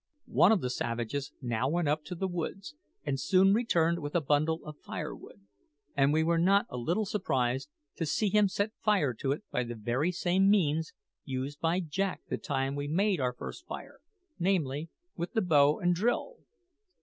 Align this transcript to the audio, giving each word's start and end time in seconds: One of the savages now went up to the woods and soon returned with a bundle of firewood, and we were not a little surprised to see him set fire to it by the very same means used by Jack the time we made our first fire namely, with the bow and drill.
One 0.25 0.51
of 0.51 0.61
the 0.61 0.71
savages 0.71 1.31
now 1.43 1.69
went 1.69 1.87
up 1.87 2.03
to 2.05 2.15
the 2.15 2.27
woods 2.27 2.73
and 3.05 3.19
soon 3.19 3.53
returned 3.53 3.99
with 3.99 4.15
a 4.15 4.19
bundle 4.21 4.65
of 4.65 4.79
firewood, 4.81 5.41
and 5.95 6.11
we 6.11 6.23
were 6.23 6.39
not 6.39 6.65
a 6.69 6.77
little 6.77 7.05
surprised 7.05 7.69
to 7.97 8.07
see 8.07 8.29
him 8.29 8.47
set 8.47 8.71
fire 8.81 9.13
to 9.13 9.31
it 9.31 9.43
by 9.51 9.63
the 9.63 9.75
very 9.75 10.11
same 10.11 10.49
means 10.49 10.91
used 11.23 11.59
by 11.59 11.81
Jack 11.81 12.21
the 12.29 12.37
time 12.39 12.73
we 12.73 12.87
made 12.87 13.19
our 13.21 13.33
first 13.33 13.67
fire 13.67 13.99
namely, 14.39 14.89
with 15.15 15.33
the 15.33 15.41
bow 15.43 15.77
and 15.79 15.93
drill. 15.93 16.37